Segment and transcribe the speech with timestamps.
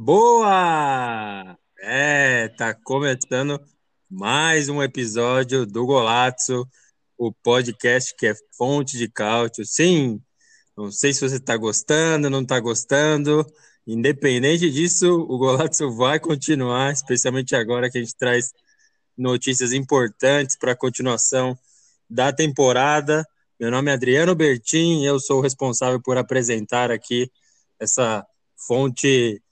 [0.00, 1.58] Boa!
[1.80, 3.60] É, tá começando
[4.08, 6.68] mais um episódio do Golazzo,
[7.18, 9.66] o podcast que é fonte de cálcio.
[9.66, 10.22] Sim,
[10.76, 13.44] não sei se você está gostando, não está gostando.
[13.84, 18.52] Independente disso, o Golazzo vai continuar, especialmente agora que a gente traz
[19.16, 21.58] notícias importantes para a continuação
[22.08, 23.26] da temporada.
[23.58, 27.28] Meu nome é Adriano Bertin, eu sou o responsável por apresentar aqui
[27.80, 28.24] essa
[28.56, 29.42] fonte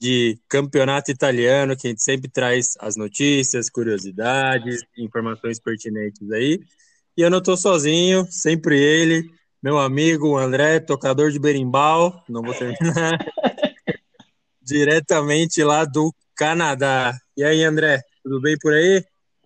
[0.00, 6.60] de campeonato italiano, que a gente sempre traz as notícias, curiosidades, informações pertinentes aí.
[7.16, 9.30] E eu não estou sozinho, sempre ele,
[9.62, 13.18] meu amigo André, tocador de berimbau, não vou terminar,
[14.62, 17.12] diretamente lá do Canadá.
[17.36, 19.04] E aí, André, tudo bem por aí?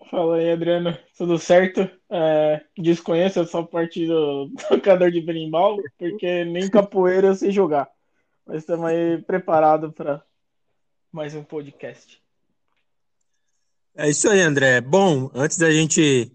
[0.08, 1.90] Fala aí, Adriano, tudo certo?
[2.08, 7.88] É, desconheço essa parte do tocador de berimbau, porque nem capoeira eu sei jogar.
[8.46, 10.22] Mas estamos aí preparados para
[11.14, 12.20] mais um podcast.
[13.94, 14.80] É isso aí, André.
[14.80, 16.32] Bom, antes da gente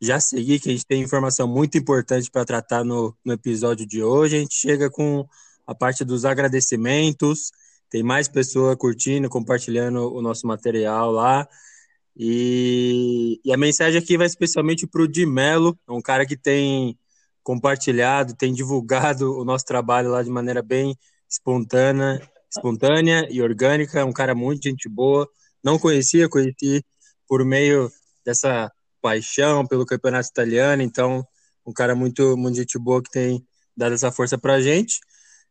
[0.00, 4.02] já seguir, que a gente tem informação muito importante para tratar no, no episódio de
[4.02, 5.28] hoje, a gente chega com
[5.66, 7.52] a parte dos agradecimentos.
[7.90, 11.46] Tem mais pessoa curtindo, compartilhando o nosso material lá.
[12.16, 16.36] E, e a mensagem aqui vai especialmente para o Di Mello, é um cara que
[16.36, 16.98] tem
[17.42, 20.96] compartilhado, tem divulgado o nosso trabalho lá de maneira bem
[21.28, 25.28] espontânea espontânea e orgânica, um cara muito gente boa.
[25.62, 26.84] Não conhecia, conheci
[27.26, 27.90] por meio
[28.24, 28.70] dessa
[29.00, 31.26] paixão pelo campeonato italiano, então
[31.66, 34.98] um cara muito, muito gente boa que tem dado essa força pra gente.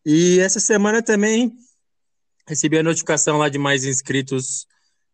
[0.06, 1.54] E essa semana também
[2.48, 4.66] recebi a notificação lá de mais inscritos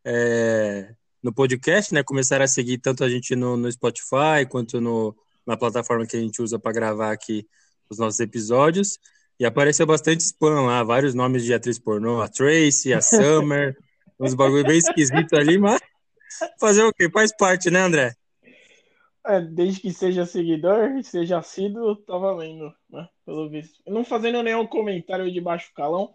[0.05, 2.03] é, no podcast, né?
[2.03, 6.19] Começaram a seguir tanto a gente no, no Spotify quanto no, na plataforma que a
[6.19, 7.47] gente usa para gravar aqui
[7.89, 8.99] os nossos episódios.
[9.39, 13.75] E apareceu bastante spam lá, vários nomes de atriz pornô, a Tracy, a Summer,
[14.19, 15.81] uns bagulho bem esquisito ali, mas
[16.59, 17.09] fazer o quê?
[17.09, 18.15] Faz parte, né, André?
[19.25, 23.07] É, desde que seja seguidor, seja assíduo, tá valendo, né?
[23.25, 23.81] Pelo visto.
[23.87, 26.13] Não fazendo nenhum comentário de baixo calão.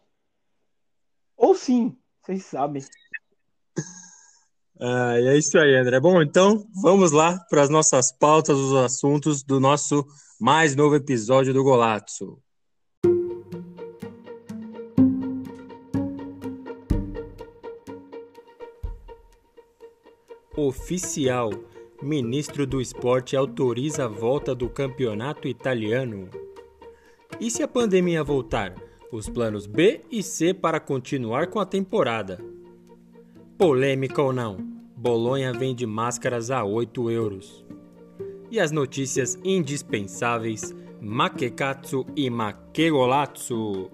[1.36, 2.82] Ou sim, vocês sabem.
[4.80, 5.98] Ah, é isso aí, André.
[5.98, 10.06] Bom, então vamos lá para as nossas pautas, os assuntos do nosso
[10.40, 12.40] mais novo episódio do Golazzo.
[20.58, 21.50] Oficial.
[22.02, 26.28] Ministro do Esporte autoriza a volta do campeonato italiano.
[27.38, 28.74] E se a pandemia voltar?
[29.12, 32.42] Os planos B e C para continuar com a temporada.
[33.56, 34.56] Polêmica ou não?
[34.96, 37.64] Bolonha vende máscaras a 8 euros.
[38.50, 43.92] E as notícias indispensáveis: Makekatsu e Makegolatsu.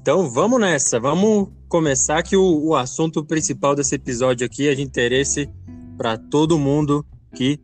[0.00, 4.80] Então vamos nessa, vamos começar que o, o assunto principal desse episódio aqui é de
[4.80, 5.46] interesse
[5.98, 7.60] para todo mundo que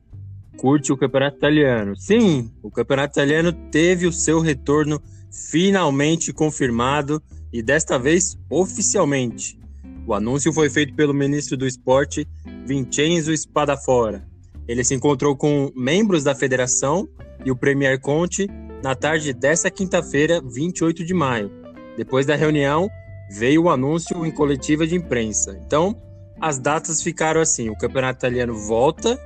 [0.59, 1.97] curte o campeonato italiano.
[1.97, 5.01] Sim, o campeonato italiano teve o seu retorno
[5.33, 9.59] finalmente confirmado e desta vez oficialmente.
[10.07, 12.29] O anúncio foi feito pelo ministro do esporte,
[12.67, 14.29] Vincenzo Spadafora.
[14.69, 17.09] Ele se encontrou com membros da federação
[17.47, 18.47] e o Premier Conte
[18.83, 21.66] na tarde desta quinta-feira, 28 de maio.
[21.97, 22.91] Depois da reunião,
[23.31, 25.59] veio o anúncio em coletiva de imprensa.
[25.65, 25.97] Então,
[26.41, 29.19] as datas ficaram assim: o Campeonato Italiano volta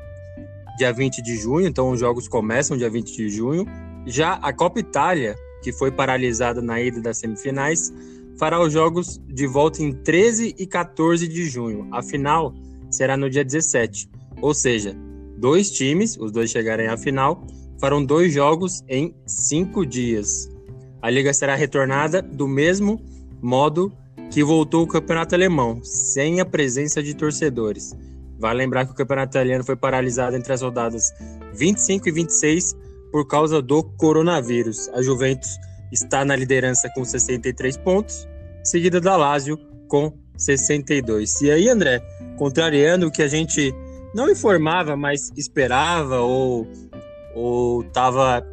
[0.79, 3.67] dia 20 de junho, então os jogos começam dia 20 de junho.
[4.07, 7.93] Já a Copa Itália, que foi paralisada na ida das semifinais,
[8.39, 11.87] fará os jogos de volta em 13 e 14 de junho.
[11.93, 12.55] A final
[12.91, 14.09] será no dia 17.
[14.41, 14.97] Ou seja,
[15.37, 17.47] dois times, os dois chegarem à final,
[17.79, 20.49] farão dois jogos em cinco dias.
[21.03, 23.01] A liga será retornada do mesmo
[23.41, 23.93] modo
[24.31, 27.93] que voltou o campeonato alemão, sem a presença de torcedores.
[28.39, 31.13] Vale lembrar que o campeonato italiano foi paralisado entre as rodadas
[31.55, 32.77] 25 e 26
[33.11, 34.89] por causa do coronavírus.
[34.91, 35.59] A Juventus
[35.91, 38.29] está na liderança com 63 pontos
[38.63, 39.59] seguida da Lazio
[39.89, 41.41] com 62.
[41.43, 42.01] E aí, André,
[42.37, 43.75] contrariando o que a gente
[44.15, 46.67] não informava, mas esperava ou
[47.33, 48.45] ou estava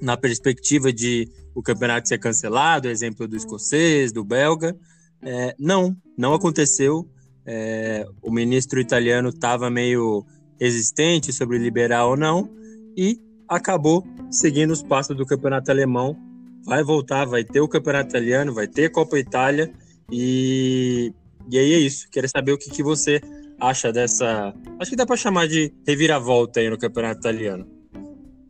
[0.00, 4.76] na perspectiva de o campeonato ser cancelado, exemplo do escocês, do belga,
[5.22, 7.08] é, não, não aconteceu.
[7.46, 10.26] É, o ministro italiano estava meio
[10.60, 12.50] resistente sobre liberar ou não
[12.94, 13.18] e
[13.48, 16.14] acabou seguindo os passos do campeonato alemão.
[16.62, 19.72] Vai voltar, vai ter o campeonato italiano, vai ter Copa Itália
[20.12, 21.10] e,
[21.50, 22.06] e aí é isso.
[22.10, 23.18] Queria saber o que, que você
[23.58, 24.54] acha dessa.
[24.78, 27.75] Acho que dá para chamar de reviravolta aí no campeonato italiano.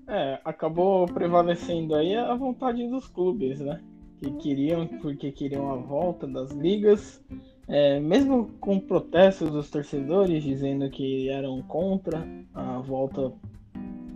[0.08, 3.80] É, acabou prevalecendo aí a vontade dos clubes, né?
[4.18, 7.22] Que queriam, porque queriam a volta das ligas,
[7.68, 12.24] é, mesmo com protestos dos torcedores dizendo que eram contra
[12.54, 13.32] a volta,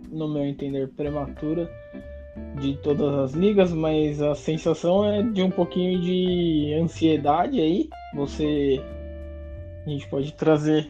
[0.09, 1.69] no meu entender, prematura
[2.59, 7.89] de todas as ligas, mas a sensação é de um pouquinho de ansiedade aí.
[8.15, 8.81] Você.
[9.85, 10.87] A gente pode trazer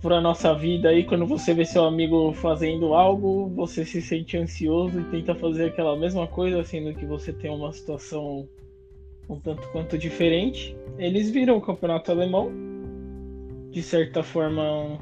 [0.00, 4.36] para a nossa vida aí, quando você vê seu amigo fazendo algo, você se sente
[4.36, 8.48] ansioso e tenta fazer aquela mesma coisa, sendo que você tem uma situação
[9.28, 10.76] um tanto quanto diferente.
[10.96, 12.52] Eles viram o campeonato alemão,
[13.70, 14.96] de certa forma,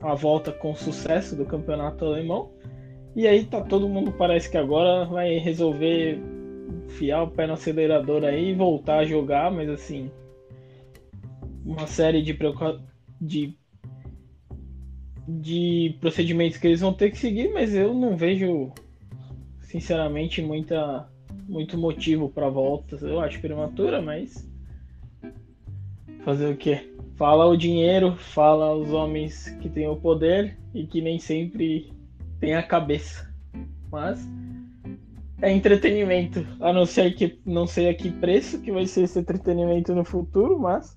[0.00, 2.50] a volta com sucesso do campeonato alemão.
[3.16, 6.20] E aí tá todo mundo parece que agora vai resolver
[6.88, 10.10] fiar o pé no acelerador aí e voltar a jogar, mas assim,
[11.64, 12.36] uma série de,
[13.20, 13.56] de,
[15.26, 18.72] de procedimentos que eles vão ter que seguir, mas eu não vejo,
[19.60, 21.08] sinceramente, muita,
[21.48, 22.96] muito motivo para volta.
[23.00, 24.48] Eu acho prematura, mas
[26.24, 26.88] fazer o quê?
[27.16, 31.92] Fala o dinheiro, fala os homens que têm o poder e que nem sempre
[32.40, 33.32] tem a cabeça.
[33.90, 34.26] Mas
[35.40, 39.18] é entretenimento, a não ser que não sei a que preço que vai ser esse
[39.18, 40.96] entretenimento no futuro, mas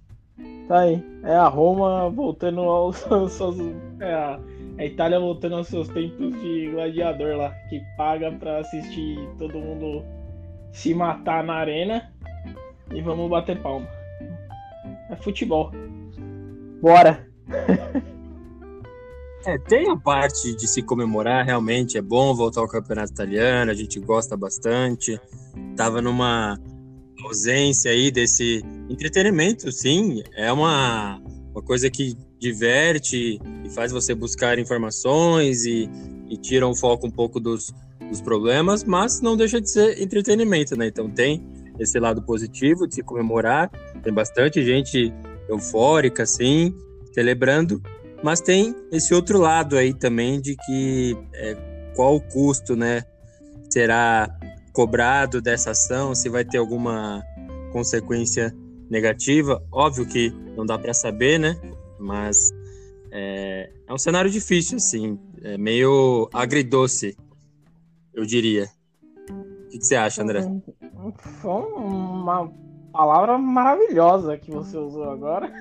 [0.68, 1.04] tá aí.
[1.24, 2.98] É a Roma voltando aos
[3.32, 3.60] seus,
[4.00, 4.40] é a,
[4.78, 10.04] a Itália voltando aos seus tempos de gladiador lá, que paga para assistir todo mundo
[10.72, 12.12] se matar na arena
[12.94, 13.88] e vamos bater palma.
[15.10, 15.72] É futebol.
[16.82, 17.26] Bora!
[19.48, 23.76] É, tem a parte de se comemorar, realmente é bom voltar ao campeonato italiano, a
[23.76, 25.22] gente gosta bastante.
[25.78, 26.60] Tava numa
[27.25, 34.60] ausência aí desse entretenimento, sim, é uma, uma coisa que diverte e faz você buscar
[34.60, 35.89] informações e,
[36.30, 37.74] e tira o foco um pouco dos,
[38.10, 40.88] dos problemas, mas não deixa de ser entretenimento, né?
[40.88, 41.45] Então tem
[41.80, 43.69] esse lado positivo de se comemorar,
[44.04, 45.13] tem bastante gente
[45.50, 46.74] eufórica, assim,
[47.13, 47.81] celebrando,
[48.24, 51.56] mas tem esse outro lado aí também de que é,
[51.95, 53.04] qual o custo, né?
[53.69, 54.30] Será
[54.75, 57.24] cobrado dessa ação, se vai ter alguma
[57.72, 58.54] consequência
[58.89, 59.63] negativa.
[59.72, 61.57] Óbvio que não dá para saber, né?
[61.98, 62.54] Mas
[63.10, 67.18] é, é, um cenário difícil, assim, é meio agridoce,
[68.13, 68.68] eu diria.
[69.30, 70.42] O que, que você acha, André?
[71.42, 72.51] Foi uma
[72.92, 75.51] palavra maravilhosa que você usou agora.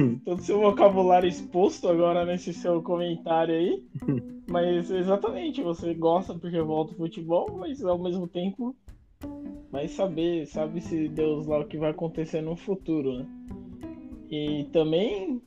[0.24, 3.84] todo seu vocabulário exposto agora nesse seu comentário aí.
[4.48, 8.74] mas exatamente, você gosta porque volta o futebol, mas ao mesmo tempo
[9.70, 13.26] vai saber, sabe se Deus lá o que vai acontecer no futuro, né?
[14.30, 15.40] E também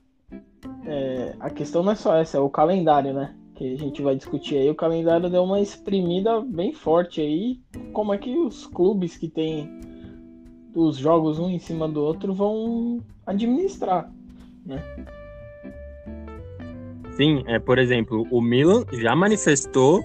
[0.86, 3.36] é, a questão não é só essa, é o calendário, né?
[3.56, 4.70] Que a gente vai discutir aí.
[4.70, 7.62] O calendário deu uma exprimida bem forte aí.
[7.92, 9.70] Como é que os clubes que tem
[10.76, 14.12] os jogos um em cima do outro vão administrar
[14.66, 14.84] né?
[17.16, 20.04] Sim, é, por exemplo, o Milan já manifestou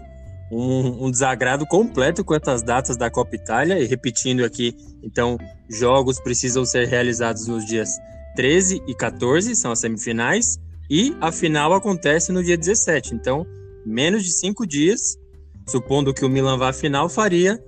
[0.53, 5.39] um, um, desagrado completo quanto às datas da Copa Itália, e repetindo aqui, então,
[5.71, 7.99] jogos precisam ser realizados nos dias
[8.37, 10.59] 13 e 14, são as semifinais,
[10.91, 13.15] e a final acontece no dia 17.
[13.15, 13.47] Então,
[13.85, 15.17] menos de cinco dias,
[15.69, 17.63] supondo que o Milan vá à final, faria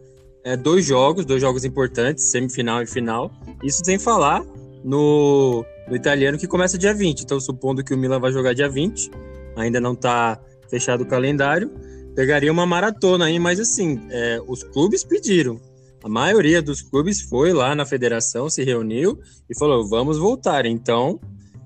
[0.44, 3.30] é, dois jogos, dois jogos importantes, semifinal e final.
[3.62, 4.42] Isso sem falar
[4.82, 7.22] no no italiano, que começa dia 20.
[7.22, 9.10] Então, supondo que o Milan vai jogar dia 20,
[9.56, 11.68] ainda não está fechado o calendário,
[12.14, 15.60] pegaria uma maratona aí, mas assim, é, os clubes pediram.
[16.02, 19.18] A maioria dos clubes foi lá na federação, se reuniu
[19.50, 20.64] e falou: vamos voltar.
[20.64, 21.20] Então,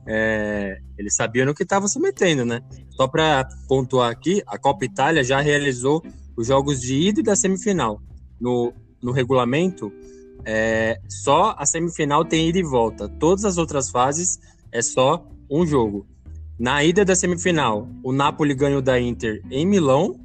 [0.07, 2.61] é, eles sabiam no que estavam se metendo, né?
[2.91, 6.03] Só para pontuar aqui, a Copa Itália já realizou
[6.37, 8.01] os jogos de ida e da semifinal.
[8.41, 9.93] No, no regulamento,
[10.45, 13.09] é, só a semifinal tem ida e volta.
[13.09, 14.39] Todas as outras fases
[14.71, 16.07] é só um jogo.
[16.59, 20.19] Na ida da semifinal, o Napoli ganhou da Inter em Milão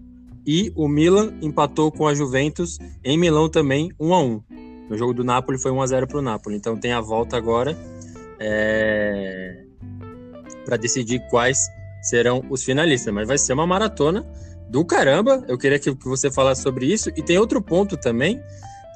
[0.45, 4.43] e o Milan empatou com a Juventus em Milão também 1 a 1.
[4.89, 6.55] No jogo do Napoli foi 1 a 0 para o Napoli.
[6.55, 7.77] Então tem a volta agora
[8.39, 9.63] é...
[10.65, 11.67] para decidir quais
[12.01, 13.13] serão os finalistas.
[13.13, 14.25] Mas vai ser uma maratona
[14.69, 15.43] do caramba.
[15.47, 17.09] Eu queria que, que você falasse sobre isso.
[17.15, 18.41] E tem outro ponto também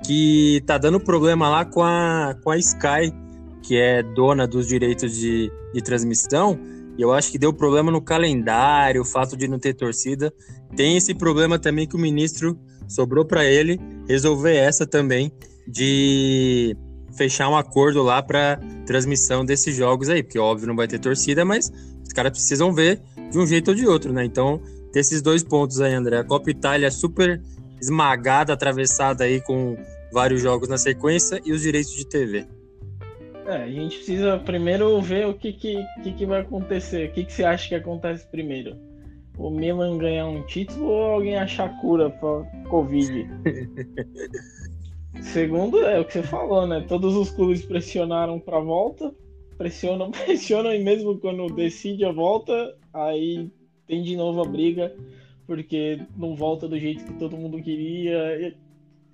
[0.05, 3.13] que tá dando problema lá com a, com a Sky,
[3.61, 6.59] que é dona dos direitos de, de transmissão.
[6.97, 10.31] E eu acho que deu problema no calendário, o fato de não ter torcida.
[10.75, 15.31] Tem esse problema também que o ministro sobrou para ele resolver essa também
[15.67, 16.75] de
[17.15, 21.45] fechar um acordo lá para transmissão desses jogos aí, porque óbvio não vai ter torcida,
[21.45, 21.71] mas
[22.03, 24.25] os caras precisam ver de um jeito ou de outro, né?
[24.25, 24.59] Então,
[24.91, 26.17] tem esses dois pontos aí, André.
[26.17, 27.41] A Copa Itália super
[27.81, 29.77] esmagada, atravessada aí com
[30.13, 32.47] vários jogos na sequência e os direitos de TV.
[33.45, 37.09] É, a gente precisa primeiro ver o que, que, que, que vai acontecer.
[37.09, 38.77] O que, que você acha que acontece primeiro?
[39.37, 43.27] O Milan ganhar um título ou alguém achar cura para Covid?
[45.21, 46.85] Segundo, é o que você falou, né?
[46.87, 49.13] Todos os clubes pressionaram para volta,
[49.57, 53.49] pressionam, pressionam, e mesmo quando decide a volta, aí
[53.87, 54.95] tem de novo a briga,
[55.45, 58.55] porque não volta do jeito que todo mundo queria.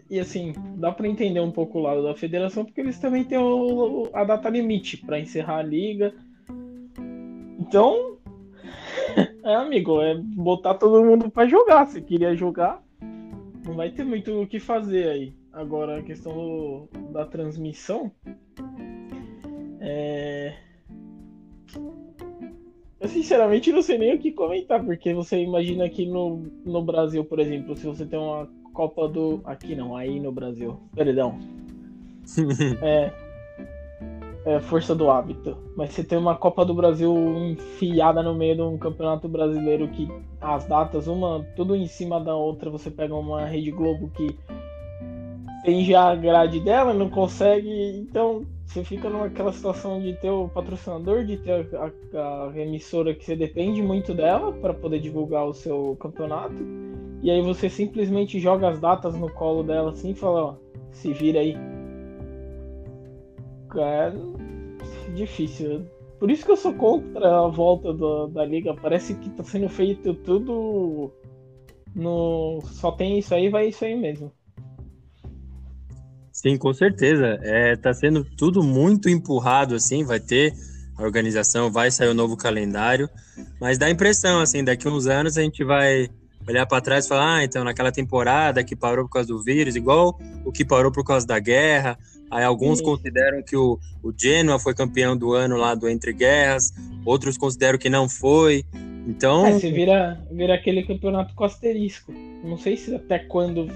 [0.09, 3.37] E, assim, dá para entender um pouco o lado da federação, porque eles também têm
[3.37, 6.13] o, a data limite para encerrar a liga.
[7.59, 8.17] Então,
[9.43, 11.85] é, amigo, é botar todo mundo para jogar.
[11.87, 12.81] Se queria jogar,
[13.63, 15.33] não vai ter muito o que fazer aí.
[15.53, 18.11] Agora, a questão do, da transmissão.
[19.79, 20.55] É...
[22.99, 27.23] Eu sinceramente não sei nem o que comentar, porque você imagina aqui no, no Brasil,
[27.23, 29.41] por exemplo, se você tem uma Copa do.
[29.43, 30.79] Aqui não, aí no Brasil.
[30.95, 31.37] Perdão.
[32.81, 33.11] é,
[34.45, 35.57] é, força do hábito.
[35.75, 40.07] Mas você tem uma Copa do Brasil enfiada no meio de um campeonato brasileiro que
[40.39, 44.33] as datas, uma tudo em cima da outra, você pega uma Rede Globo que
[45.65, 47.97] tem já a grade dela, não consegue.
[47.97, 53.13] Então você fica naquela situação de ter o patrocinador, de ter a, a, a emissora
[53.13, 56.55] que você depende muito dela para poder divulgar o seu campeonato.
[57.21, 60.55] E aí você simplesmente joga as datas no colo dela assim e fala, ó,
[60.91, 61.55] se vira aí.
[63.75, 64.11] É
[65.13, 65.85] difícil.
[66.19, 68.73] Por isso que eu sou contra a volta do, da liga.
[68.73, 71.13] Parece que tá sendo feito tudo
[71.95, 72.61] no.
[72.65, 74.31] Só tem isso aí, vai isso aí mesmo.
[76.31, 77.37] Sim, com certeza.
[77.41, 80.53] É, tá sendo tudo muito empurrado, assim, vai ter
[80.97, 83.09] a organização, vai sair o um novo calendário,
[83.59, 86.09] mas dá a impressão, assim, daqui uns anos a gente vai
[86.49, 89.75] olhar para trás e falar, ah, então naquela temporada que parou por causa do vírus,
[89.75, 91.97] igual o que parou por causa da guerra,
[92.29, 92.85] aí alguns Sim.
[92.85, 96.73] consideram que o, o Genoa foi campeão do ano lá do Entre Guerras,
[97.05, 98.63] outros consideram que não foi,
[99.07, 99.45] então...
[99.45, 102.11] É, você vira, vira aquele campeonato com asterisco,
[102.43, 103.69] não sei se até quando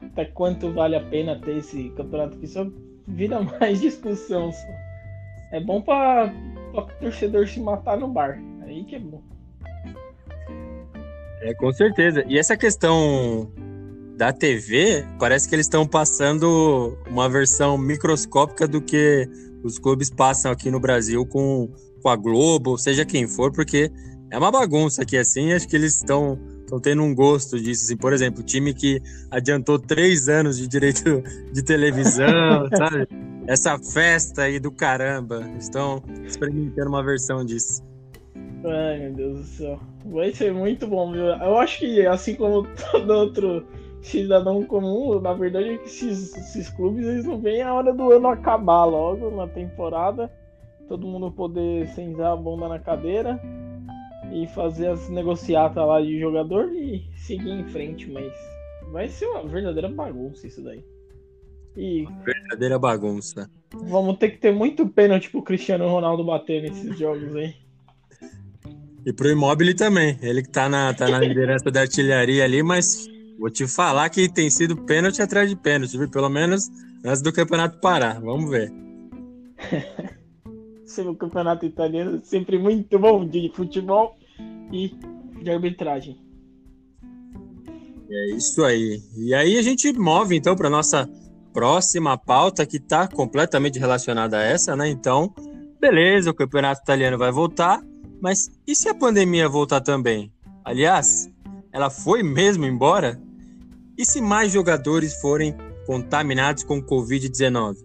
[0.00, 2.66] até quanto vale a pena ter esse campeonato que só
[3.06, 4.52] vira mais discussão.
[4.52, 4.68] Só.
[5.52, 6.32] É bom para
[6.74, 8.38] o torcedor se matar no bar.
[8.62, 9.22] Aí que é bom.
[11.40, 12.24] É, com certeza.
[12.26, 13.50] E essa questão
[14.16, 19.28] da TV, parece que eles estão passando uma versão microscópica do que
[19.62, 21.70] os clubes passam aqui no Brasil com,
[22.02, 23.90] com a Globo, seja quem for, porque
[24.30, 25.52] é uma bagunça aqui assim.
[25.52, 27.84] Acho que eles estão estão tendo um gosto disso.
[27.84, 33.08] Assim, por exemplo, time que adiantou três anos de direito de televisão, sabe?
[33.46, 35.48] Essa festa aí do caramba.
[35.58, 37.82] Estão experimentando uma versão disso.
[38.64, 39.80] Ai, meu Deus do céu.
[40.04, 41.26] Vai ser muito bom, viu?
[41.26, 43.66] Eu acho que, assim como todo outro
[44.02, 48.12] cidadão comum, na verdade, é que esses, esses clubes eles não veem a hora do
[48.12, 50.32] ano acabar logo na temporada.
[50.88, 53.40] Todo mundo poder sentar a bunda na cadeira
[54.32, 58.32] e fazer as negociatas lá de jogador e seguir em frente, mas
[58.90, 60.82] vai ser uma verdadeira bagunça isso daí.
[61.76, 63.50] E verdadeira bagunça.
[63.72, 67.54] Vamos ter que ter muito pênalti pro Cristiano Ronaldo bater nesses jogos aí.
[69.04, 70.18] E pro Immobile também.
[70.22, 73.06] Ele que tá na, tá na liderança da artilharia ali, mas
[73.38, 76.10] vou te falar que tem sido pênalti atrás de pênalti, viu?
[76.10, 76.68] Pelo menos
[77.04, 78.20] antes do campeonato parar.
[78.20, 78.72] Vamos ver.
[81.06, 84.16] o campeonato italiano sempre muito bom de futebol
[84.72, 84.92] e
[85.42, 86.18] de arbitragem.
[88.10, 89.02] É isso aí.
[89.16, 91.08] E aí a gente move então para nossa
[91.52, 94.88] próxima pauta que está completamente relacionada a essa, né?
[94.88, 95.32] Então,
[95.80, 97.82] beleza, o campeonato italiano vai voltar,
[98.20, 100.32] mas e se a pandemia voltar também?
[100.64, 101.28] Aliás,
[101.72, 103.20] ela foi mesmo embora?
[103.96, 105.56] E se mais jogadores forem
[105.86, 107.76] contaminados com Covid-19?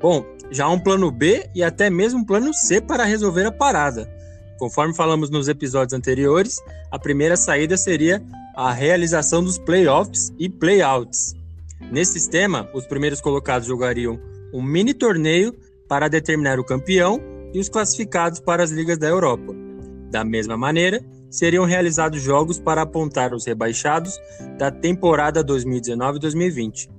[0.00, 3.52] Bom, já há um plano B e até mesmo um plano C para resolver a
[3.52, 4.10] parada.
[4.58, 11.34] Conforme falamos nos episódios anteriores, a primeira saída seria a realização dos playoffs e playouts.
[11.92, 14.18] Nesse sistema, os primeiros colocados jogariam
[14.52, 15.54] um mini torneio
[15.88, 17.20] para determinar o campeão
[17.56, 19.54] e os classificados para as ligas da Europa.
[20.10, 24.20] Da mesma maneira, seriam realizados jogos para apontar os rebaixados
[24.58, 26.90] da temporada 2019-2020.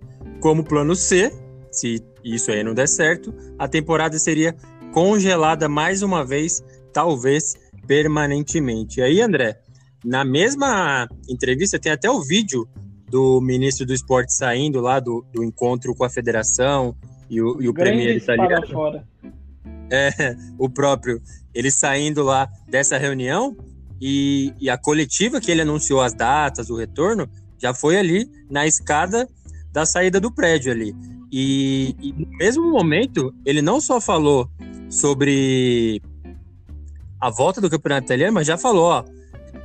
[0.41, 1.31] Como plano C,
[1.71, 4.55] se isso aí não der certo, a temporada seria
[4.91, 8.99] congelada mais uma vez, talvez permanentemente.
[8.99, 9.59] E aí, André,
[10.03, 12.67] na mesma entrevista tem até o vídeo
[13.11, 16.95] do ministro do esporte saindo lá do, do encontro com a federação
[17.29, 18.67] e o, e o premier italiano.
[18.67, 19.05] Fora.
[19.89, 21.21] É, o próprio,
[21.53, 23.55] ele saindo lá dessa reunião
[24.01, 28.67] e, e a coletiva que ele anunciou as datas, o retorno, já foi ali na
[28.67, 29.27] escada
[29.71, 30.95] da saída do prédio ali.
[31.31, 34.49] E, e, no mesmo momento, ele não só falou
[34.89, 36.01] sobre
[37.19, 39.05] a volta do campeonato italiano, mas já falou, ó,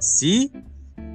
[0.00, 0.50] se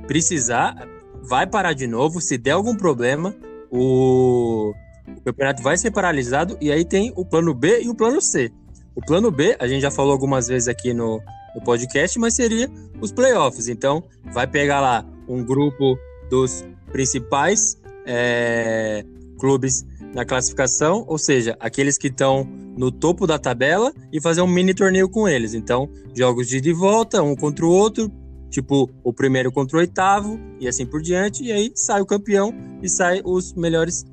[0.07, 0.87] precisar,
[1.23, 2.21] vai parar de novo.
[2.21, 3.35] Se der algum problema,
[3.69, 4.73] o,
[5.07, 6.57] o campeonato vai ser paralisado.
[6.61, 8.51] E aí tem o plano B e o plano C.
[8.97, 11.21] O plano B, a gente já falou algumas vezes aqui no,
[11.53, 12.67] no podcast, mas seria
[12.99, 13.67] os playoffs.
[13.67, 15.95] Então, vai pegar lá um grupo
[16.31, 19.05] dos principais é,
[19.39, 19.85] clubes
[20.15, 22.43] na classificação, ou seja, aqueles que estão
[22.75, 25.53] no topo da tabela e fazer um mini torneio com eles.
[25.53, 28.11] Então, jogos de ida e volta, um contra o outro,
[28.49, 32.51] tipo o primeiro contra o oitavo e assim por diante, e aí sai o campeão
[32.81, 34.03] e sai os melhores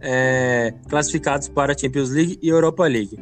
[0.00, 3.16] é, classificados para a Champions League e Europa League.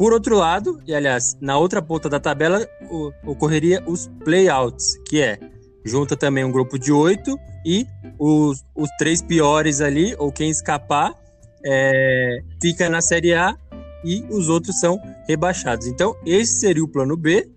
[0.00, 5.20] Por outro lado, e aliás, na outra ponta da tabela o, ocorreria os playouts, que
[5.20, 5.38] é
[5.84, 7.86] junta também um grupo de oito e
[8.18, 11.14] os, os três piores ali, ou quem escapar,
[11.62, 13.54] é, fica na Série A
[14.02, 15.86] e os outros são rebaixados.
[15.86, 17.50] Então, esse seria o plano B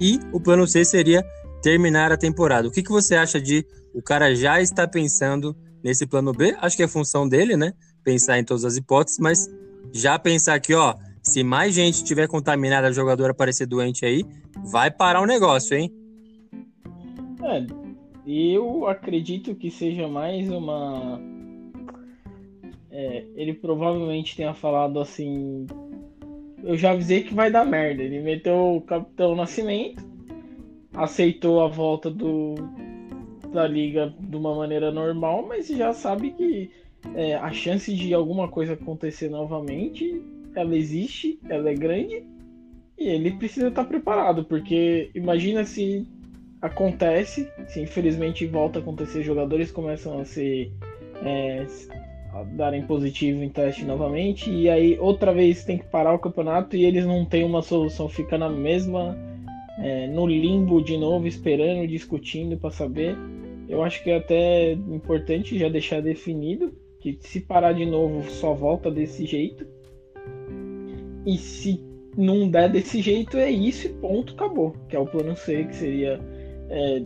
[0.00, 1.26] e o plano C seria
[1.64, 2.68] terminar a temporada.
[2.68, 6.56] O que, que você acha de o cara já estar pensando nesse plano B?
[6.60, 7.72] Acho que é função dele, né?
[8.04, 9.48] Pensar em todas as hipóteses, mas
[9.92, 14.24] já pensar que, ó, se mais gente tiver contaminada, a jogadora aparecer doente aí,
[14.64, 15.92] vai parar o negócio, hein?
[17.42, 17.66] É,
[18.26, 21.20] eu acredito que seja mais uma.
[22.90, 25.66] É, ele provavelmente tenha falado assim.
[26.62, 28.02] Eu já avisei que vai dar merda.
[28.02, 30.12] Ele meteu o Capitão Nascimento
[30.94, 32.54] aceitou a volta do,
[33.52, 36.70] da liga de uma maneira normal, mas já sabe que
[37.14, 40.22] é, a chance de alguma coisa acontecer novamente,
[40.54, 42.24] ela existe, ela é grande
[42.98, 46.06] e ele precisa estar preparado, porque imagina se
[46.60, 50.72] acontece, se infelizmente volta a acontecer, jogadores começam a ser
[51.24, 51.66] é,
[52.32, 56.76] a darem positivo em teste novamente e aí outra vez tem que parar o campeonato
[56.76, 59.16] e eles não têm uma solução, fica na mesma
[59.78, 63.16] é, no limbo de novo, esperando, discutindo para saber.
[63.68, 68.54] Eu acho que é até importante já deixar definido que se parar de novo só
[68.54, 69.66] volta desse jeito.
[71.26, 71.80] E se
[72.16, 74.72] não der desse jeito, é isso e ponto, acabou.
[74.88, 76.20] Que é o plano C, que seria
[76.68, 77.02] é,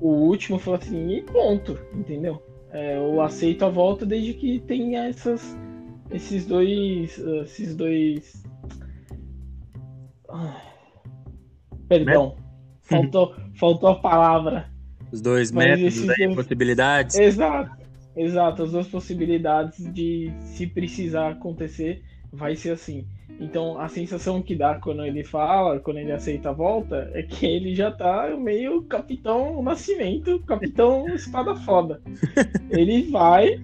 [0.00, 2.42] o último, falar assim, e ponto, entendeu?
[2.72, 5.56] É, eu aceito a volta desde que tenha essas,
[6.10, 7.18] esses dois.
[7.18, 8.42] Esses dois.
[11.88, 12.36] Perdão.
[12.82, 14.70] Faltou, faltou a palavra.
[15.12, 16.36] Os dois Mas métodos aí, dois...
[16.36, 17.18] possibilidades.
[17.18, 17.80] Exato.
[18.16, 22.02] Exato, as duas possibilidades de se precisar acontecer,
[22.32, 23.06] vai ser assim.
[23.38, 27.46] Então a sensação que dá quando ele fala, quando ele aceita a volta, é que
[27.46, 32.02] ele já tá meio capitão nascimento, capitão espada foda.
[32.70, 33.60] Ele vai,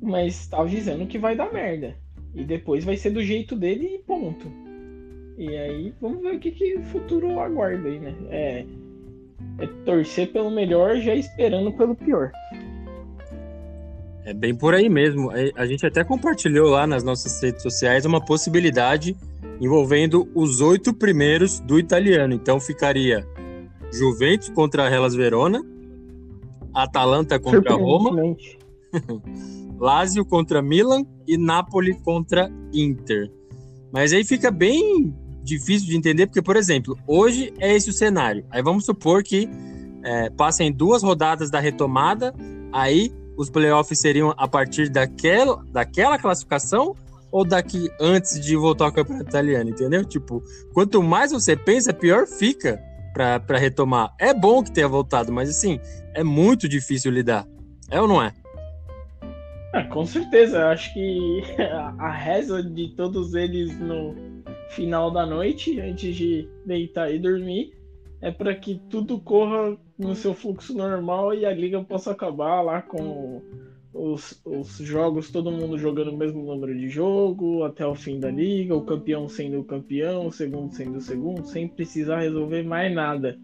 [0.00, 1.96] mas tá dizendo que vai dar merda.
[2.34, 4.46] E depois vai ser do jeito dele e ponto.
[5.38, 8.14] E aí, vamos ver o que, que o futuro aguarda aí, né?
[8.30, 8.64] É,
[9.58, 12.30] é torcer pelo melhor, já esperando pelo pior.
[14.24, 15.32] É bem por aí mesmo.
[15.32, 19.16] É, a gente até compartilhou lá nas nossas redes sociais uma possibilidade
[19.60, 22.32] envolvendo os oito primeiros do italiano.
[22.32, 23.26] Então ficaria
[23.92, 25.64] Juventus contra Hellas Verona,
[26.72, 28.36] Atalanta contra Roma,
[29.78, 33.30] Lazio contra Milan e Napoli contra Inter.
[33.92, 38.44] Mas aí fica bem difícil de entender, porque, por exemplo, hoje é esse o cenário.
[38.50, 39.48] Aí vamos supor que
[40.02, 42.34] é, passem duas rodadas da retomada,
[42.72, 46.94] aí os playoffs seriam a partir daquela, daquela classificação
[47.30, 50.04] ou daqui antes de voltar ao campeonato italiano, entendeu?
[50.04, 50.42] Tipo,
[50.74, 52.80] quanto mais você pensa, pior fica
[53.14, 54.14] para retomar.
[54.18, 55.80] É bom que tenha voltado, mas assim,
[56.14, 57.46] é muito difícil lidar.
[57.90, 58.32] É ou não é?
[59.74, 60.68] é com certeza.
[60.68, 61.42] Acho que
[61.98, 64.14] a reza de todos eles no,
[64.72, 67.72] final da noite, antes de deitar e dormir,
[68.20, 72.82] é para que tudo corra no seu fluxo normal e a liga possa acabar lá
[72.82, 73.40] com
[73.92, 78.30] os, os jogos, todo mundo jogando o mesmo número de jogo até o fim da
[78.30, 82.92] liga, o campeão sendo o campeão, o segundo sendo o segundo, sem precisar resolver mais
[82.92, 83.38] nada.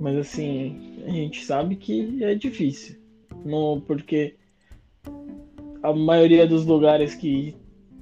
[0.00, 2.96] Mas assim, a gente sabe que é difícil.
[3.44, 4.36] Não, porque
[5.82, 7.54] a maioria dos lugares que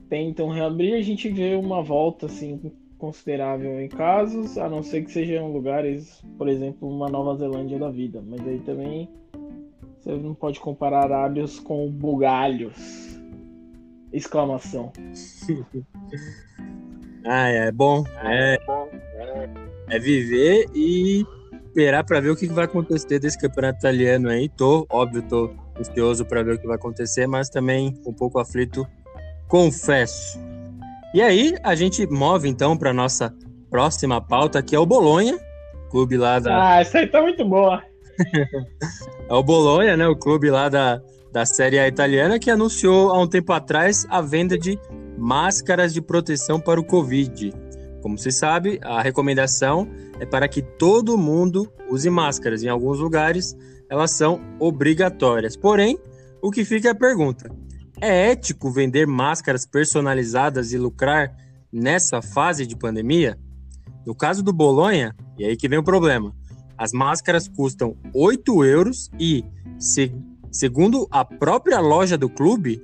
[0.08, 5.12] tentam reabrir, a gente vê uma volta assim considerável em casos, a não ser que
[5.12, 8.22] sejam lugares, por exemplo, uma Nova Zelândia da vida.
[8.26, 9.08] Mas aí também
[9.98, 12.76] você não pode comparar arábios com bugalhos.
[14.12, 14.92] Exclamação.
[17.24, 18.04] ah, é bom.
[18.24, 18.58] É,
[19.90, 21.24] é viver e
[21.66, 24.48] esperar para ver o que vai acontecer desse campeonato italiano aí.
[24.48, 28.86] Tô, óbvio, tô ansioso para ver o que vai acontecer, mas também um pouco aflito,
[29.46, 30.38] confesso.
[31.14, 33.34] E aí, a gente move então para nossa
[33.70, 35.38] próxima pauta, que é o Bolonha,
[35.90, 36.74] clube lá da.
[36.74, 37.82] Ah, essa aí tá muito boa.
[39.28, 40.06] é o Bolonha, né?
[40.06, 41.00] O clube lá da,
[41.32, 44.78] da Série A italiana, que anunciou há um tempo atrás a venda de
[45.16, 47.52] máscaras de proteção para o Covid.
[48.02, 49.88] Como se sabe, a recomendação
[50.20, 52.62] é para que todo mundo use máscaras.
[52.62, 53.56] Em alguns lugares,
[53.88, 55.56] elas são obrigatórias.
[55.56, 55.98] Porém,
[56.40, 57.50] o que fica é a pergunta:
[58.00, 61.34] é ético vender máscaras personalizadas e lucrar
[61.72, 63.38] nessa fase de pandemia?
[64.06, 66.34] No caso do Bolonha, e aí que vem o problema,
[66.76, 69.44] as máscaras custam 8 euros e,
[69.78, 70.14] se,
[70.50, 72.80] segundo a própria loja do clube,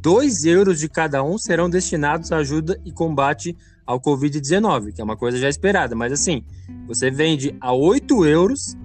[0.00, 5.04] 2 euros de cada um serão destinados à ajuda e combate ao Covid-19, que é
[5.04, 5.94] uma coisa já esperada.
[5.96, 6.44] Mas assim,
[6.86, 8.76] você vende a 8 euros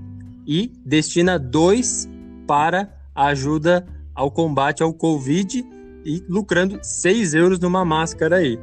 [0.47, 2.09] e destina 2
[2.47, 3.85] para a ajuda
[4.19, 5.65] ao combate ao Covid
[6.03, 8.59] e lucrando 6 euros numa máscara aí.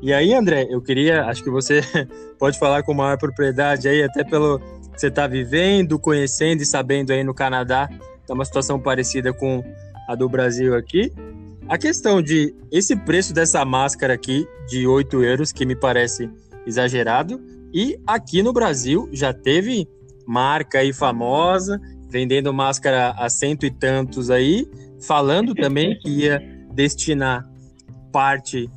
[0.00, 1.82] E aí, André, eu queria, acho que você
[2.38, 7.12] pode falar com maior propriedade aí, até pelo que você está vivendo, conhecendo e sabendo
[7.12, 7.86] aí no Canadá,
[8.26, 9.62] tá uma situação parecida com
[10.08, 11.12] a do Brasil aqui.
[11.68, 16.30] A questão de esse preço dessa máscara aqui de 8 euros, que me parece
[16.66, 17.38] exagerado,
[17.74, 19.86] e aqui no Brasil já teve
[20.26, 24.66] marca aí famosa vendendo máscara a cento e tantos aí,
[25.00, 26.40] falando também que ia
[26.72, 27.48] destinar
[28.12, 28.68] parte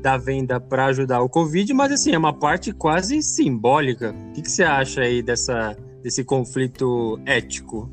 [0.00, 4.12] da venda para ajudar o Covid, mas assim, é uma parte quase simbólica.
[4.12, 7.90] O que, que você acha aí dessa, desse conflito ético?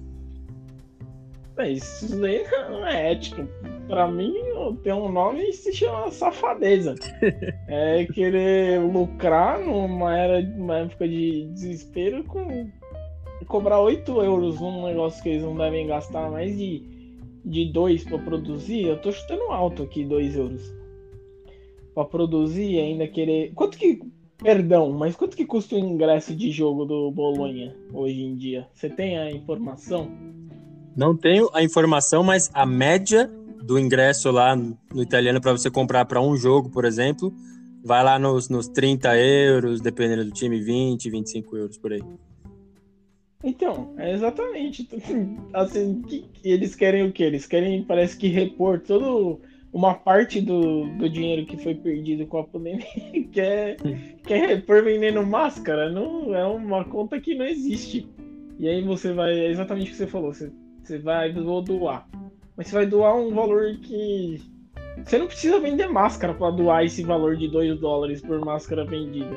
[1.58, 3.48] É, isso daí não é ético.
[3.88, 4.34] Para mim,
[4.84, 6.96] tem um nome e se chama safadeza.
[7.70, 12.70] é querer lucrar numa era, numa época de desespero com
[13.46, 16.84] cobrar 8 euros num negócio que eles não devem gastar mais de,
[17.44, 20.74] de 2 para produzir, eu tô chutando alto aqui 2 euros.
[21.94, 23.52] Para produzir ainda querer.
[23.54, 24.00] Quanto que.
[24.38, 28.68] Perdão, mas quanto que custa o ingresso de jogo do Bolonha hoje em dia?
[28.74, 30.10] Você tem a informação?
[30.96, 33.30] Não tenho a informação, mas a média
[33.62, 37.32] do ingresso lá no italiano para você comprar para um jogo, por exemplo,
[37.84, 42.02] vai lá nos, nos 30 euros, dependendo do time, 20, 25 euros por aí.
[43.44, 44.88] Então, é exatamente.
[45.54, 47.24] Assim, que, eles querem o que?
[47.24, 49.40] Eles querem, parece que, repor todo
[49.74, 52.86] uma parte do, do dinheiro que foi perdido com a pandemia.
[53.32, 53.78] quer,
[54.26, 55.90] quer repor vendendo máscara.
[55.90, 58.08] Não, é uma conta que não existe.
[58.60, 59.38] E aí você vai.
[59.38, 60.34] É exatamente o que você falou.
[60.34, 60.52] Você,
[60.84, 62.08] você vai vou doar.
[62.56, 64.40] Mas você vai doar um valor que.
[65.04, 69.36] Você não precisa vender máscara para doar esse valor de 2 dólares por máscara vendida.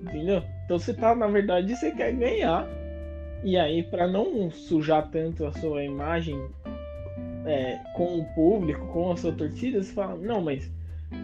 [0.00, 0.42] Entendeu?
[0.64, 2.66] Então você tá, na verdade, você quer ganhar
[3.44, 6.40] e aí, para não sujar tanto a sua imagem
[7.44, 10.70] é, com o público, com a sua torcida, você fala: não, mas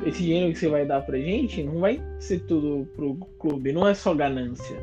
[0.04, 3.86] esse dinheiro que você vai dar pra gente não vai ser tudo pro clube, não
[3.86, 4.76] é só ganância.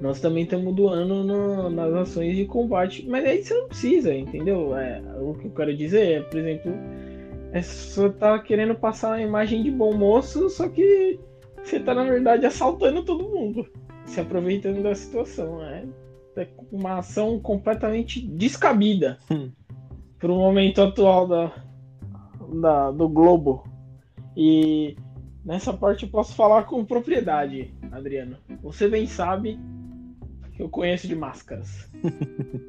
[0.00, 4.76] Nós também estamos doando no, nas ações de combate, mas aí você não precisa, entendeu?
[4.76, 6.72] É, o que eu quero dizer é, por exemplo,
[7.52, 11.18] é você tá querendo passar a imagem de bom moço, só que
[11.64, 13.66] você tá na verdade assaltando todo mundo,
[14.04, 15.84] se aproveitando da situação, né?
[16.40, 19.50] É uma ação completamente descabida hum.
[20.18, 21.52] para o momento atual da,
[22.60, 23.64] da, do globo.
[24.36, 24.96] E
[25.44, 28.36] nessa parte eu posso falar com propriedade, Adriano.
[28.62, 29.58] Você bem sabe
[30.52, 31.90] que eu conheço de máscaras.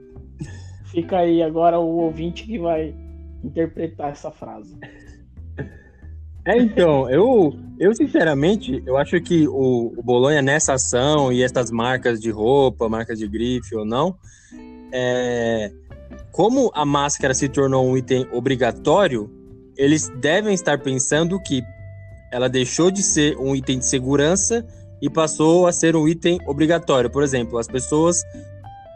[0.85, 2.95] Fica aí agora o ouvinte que vai
[3.43, 4.77] interpretar essa frase.
[6.45, 11.69] É, então, eu, eu sinceramente, eu acho que o, o Bolonha nessa ação e essas
[11.69, 14.15] marcas de roupa, marcas de grife ou não,
[14.91, 15.71] é,
[16.31, 19.29] como a máscara se tornou um item obrigatório,
[19.77, 21.63] eles devem estar pensando que
[22.31, 24.65] ela deixou de ser um item de segurança
[25.01, 27.09] e passou a ser um item obrigatório.
[27.09, 28.23] Por exemplo, as pessoas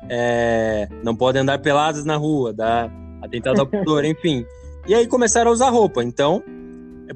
[0.10, 2.90] é, não podem andar peladas na rua, dá
[3.22, 4.46] atentado ao pudor, enfim.
[4.88, 6.04] E aí começaram a usar roupa.
[6.04, 6.44] Então,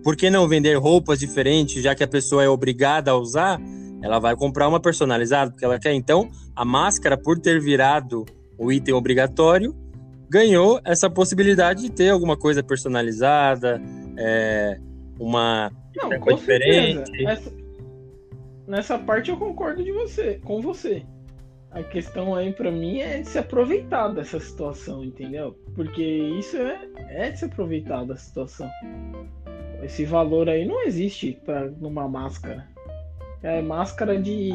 [0.04, 3.60] por que não vender roupas diferentes, já que a pessoa é obrigada a usar?
[4.02, 5.94] Ela vai comprar uma personalizada porque ela quer.
[5.94, 8.26] Então, a máscara, por ter virado
[8.58, 9.76] o item obrigatório,
[10.30, 13.82] ganhou essa possibilidade de ter alguma coisa personalizada,
[14.18, 14.80] é,
[15.20, 17.26] uma não, com diferente.
[17.26, 17.52] Essa,
[18.68, 21.04] nessa parte eu concordo de você, com você.
[21.72, 25.58] A questão aí para mim é de se aproveitar dessa situação, entendeu?
[25.76, 28.70] Porque isso é, é de se aproveitar da situação.
[29.82, 32.68] Esse valor aí não existe para numa máscara.
[33.44, 34.52] É máscara de,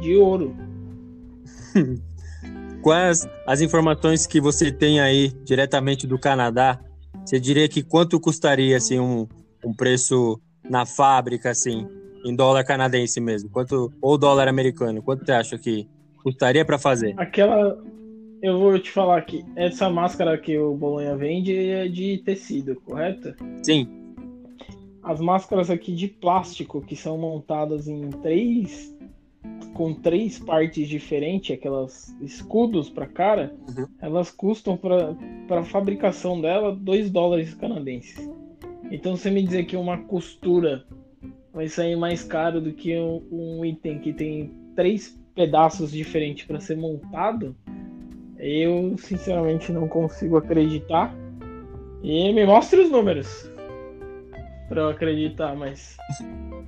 [0.00, 0.54] de ouro.
[2.82, 6.78] Quais as informações que você tem aí diretamente do Canadá?
[7.24, 9.26] Você diria que quanto custaria assim um,
[9.64, 11.86] um preço na fábrica assim,
[12.24, 13.50] em dólar canadense mesmo?
[13.50, 15.02] Quanto ou dólar americano?
[15.02, 15.86] Quanto você acha que
[16.22, 17.14] custaria para fazer?
[17.18, 17.78] Aquela
[18.42, 23.34] eu vou te falar aqui, essa máscara que o Bolonha vende é de tecido, correto?
[23.62, 23.99] Sim.
[25.02, 28.94] As máscaras aqui de plástico que são montadas em três
[29.72, 33.86] com três partes diferentes, aquelas escudos para cara, uhum.
[34.00, 35.16] elas custam para
[35.60, 38.28] a fabricação dela 2 dólares canadenses.
[38.90, 40.84] Então você me dizer que uma costura
[41.52, 46.60] vai sair mais caro do que um, um item que tem três pedaços diferentes para
[46.60, 47.56] ser montado,
[48.38, 51.14] eu sinceramente não consigo acreditar.
[52.02, 53.49] E me mostre os números
[54.70, 55.96] para eu acreditar, mas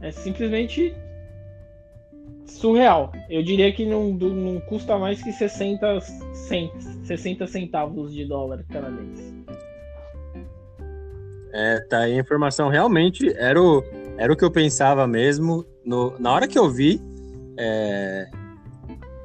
[0.00, 0.92] é simplesmente
[2.44, 3.12] surreal.
[3.30, 6.00] Eu diria que não, não custa mais que 60,
[6.48, 6.72] cent,
[7.04, 9.32] 60 centavos de dólar canadense.
[11.52, 12.68] É, tá aí a informação.
[12.68, 13.84] Realmente era o,
[14.18, 15.64] era o que eu pensava mesmo.
[15.84, 17.00] No, na hora que eu vi
[17.56, 18.28] é,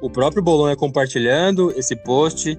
[0.00, 2.56] o próprio Bolonha compartilhando esse post,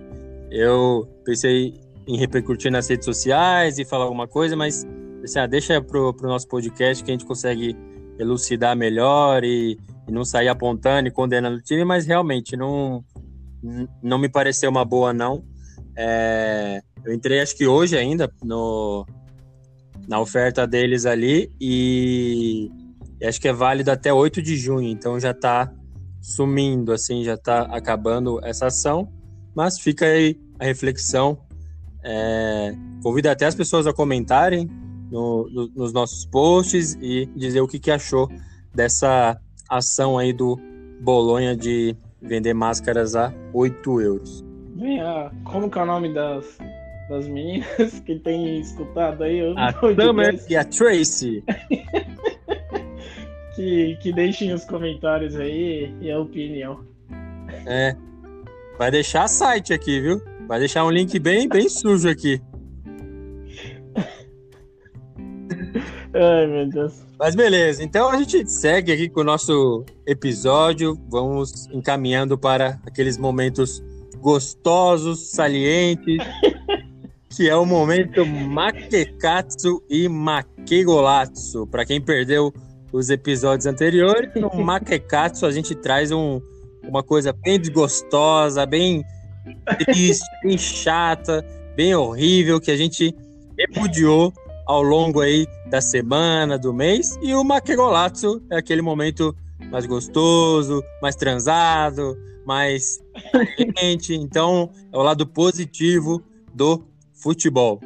[0.51, 4.85] eu pensei em repercutir nas redes sociais e falar alguma coisa, mas
[5.23, 7.75] assim, ah, deixa pro, pro nosso podcast que a gente consegue
[8.17, 9.77] elucidar melhor e,
[10.07, 13.03] e não sair apontando e condenando o time, mas realmente não,
[14.03, 15.43] não me pareceu uma boa, não.
[15.95, 19.05] É, eu entrei, acho que hoje ainda, no,
[20.07, 22.69] na oferta deles ali e,
[23.19, 25.71] e acho que é válido até 8 de junho, então já está
[26.21, 29.11] sumindo, assim, já está acabando essa ação,
[29.55, 31.39] mas fica aí a reflexão.
[32.03, 34.69] É, convido até as pessoas a comentarem
[35.11, 38.29] no, no, nos nossos posts e dizer o que, que achou
[38.73, 40.59] dessa ação aí do
[41.01, 44.43] Bolonha de vender máscaras a 8 euros.
[44.75, 46.57] Venha, como que é o nome das,
[47.09, 49.41] das meninas que tem escutado aí?
[49.57, 51.43] a Summer e a Tracy.
[53.55, 56.85] que, que deixem os comentários aí e a opinião.
[57.65, 57.95] É.
[58.77, 60.21] Vai deixar site aqui, viu?
[60.47, 62.41] Vai deixar um link bem, bem sujo aqui.
[66.13, 66.93] Ai, meu Deus.
[67.19, 70.97] Mas beleza, então a gente segue aqui com o nosso episódio.
[71.09, 73.83] Vamos encaminhando para aqueles momentos
[74.17, 76.17] gostosos, salientes,
[77.29, 81.67] que é o momento Makekatsu e Makegolatsu.
[81.67, 82.53] Para quem perdeu
[82.91, 86.41] os episódios anteriores, no Makekatsu a gente traz um,
[86.87, 89.03] uma coisa bem desgostosa, bem
[89.85, 91.45] triste, bem chata,
[91.75, 93.15] bem horrível, que a gente
[93.57, 94.33] repudiou
[94.69, 97.17] ao longo aí da semana, do mês.
[97.23, 99.35] E o Makegolatsu é aquele momento
[99.71, 102.99] mais gostoso, mais transado, mais
[103.75, 104.13] quente.
[104.13, 106.21] Então, é o lado positivo
[106.53, 106.83] do
[107.15, 107.81] futebol.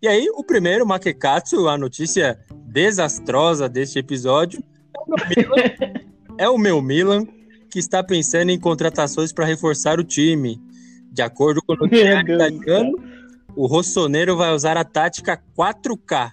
[0.00, 4.64] E aí, o primeiro, Makekatsu, a notícia desastrosa deste episódio,
[4.96, 5.94] é o meu Milan,
[6.38, 7.26] é o meu Milan
[7.70, 10.58] que está pensando em contratações para reforçar o time.
[11.10, 13.11] De acordo com o noticiário italiano,
[13.56, 16.30] o Rossoneiro vai usar a tática 4K.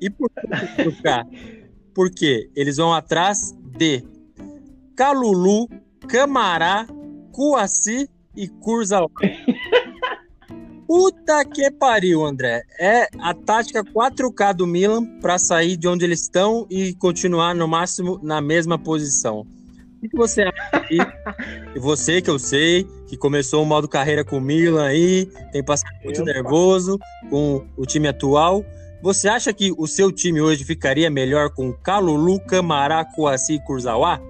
[0.00, 1.24] E por que 4K?
[1.94, 4.04] Porque eles vão atrás de
[4.96, 5.68] Calulu,
[6.08, 6.86] Camará,
[7.32, 9.08] Cuaci e Curzawa.
[10.86, 12.62] Puta que pariu, André.
[12.78, 17.66] É a tática 4K do Milan para sair de onde eles estão e continuar no
[17.66, 19.46] máximo na mesma posição.
[20.02, 20.86] O que você acha?
[21.74, 25.62] E você, que eu sei, que começou o modo carreira com o Milan aí, tem
[25.62, 26.98] passado muito eu, nervoso
[27.30, 28.64] com o time atual.
[29.00, 34.20] Você acha que o seu time hoje ficaria melhor com Calulu, Camará, Coaci e Kurzawa?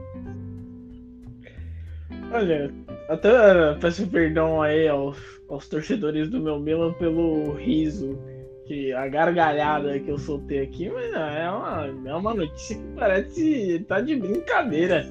[2.31, 2.70] Olha,
[3.09, 5.16] até peço perdão aí aos,
[5.49, 8.18] aos torcedores do meu Milan pelo riso,
[8.66, 13.85] que a gargalhada que eu soltei aqui, mas é uma, é uma notícia que parece
[13.88, 15.07] tá de brincadeira.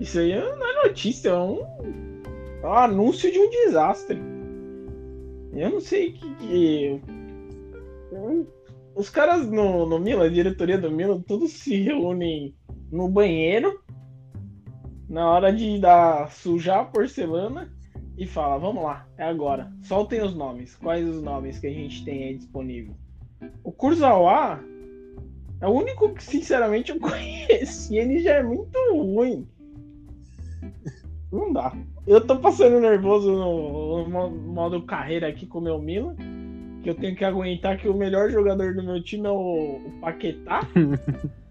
[0.00, 1.64] Isso aí não é notícia, é um,
[2.64, 4.18] é um anúncio de um desastre.
[5.52, 6.34] Eu não sei que.
[6.36, 7.00] que...
[8.94, 12.54] Os caras no, no Milan, a diretoria do Milan, todos se reúnem
[12.90, 13.80] no banheiro
[15.08, 17.72] na hora de dar sujar a porcelana
[18.16, 19.72] e fala, vamos lá, é agora.
[19.82, 20.76] Soltem os nomes.
[20.76, 22.94] Quais os nomes que a gente tem aí disponível?
[23.62, 24.60] O Kurzawa
[25.60, 27.92] é o único que, sinceramente, eu conheço.
[27.92, 29.46] E ele já é muito ruim.
[31.32, 31.76] Não dá.
[32.06, 36.14] Eu tô passando nervoso no, no modo carreira aqui com o meu Milan.
[36.82, 39.92] Que eu tenho que aguentar que o melhor jogador do meu time é o, o
[40.00, 40.60] Paquetá.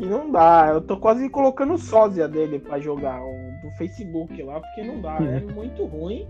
[0.00, 0.70] E não dá.
[0.72, 5.16] Eu tô quase colocando sósia dele para jogar, o, do Facebook lá, porque não dá.
[5.16, 6.26] É muito ruim.